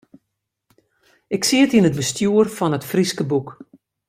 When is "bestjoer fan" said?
1.99-2.75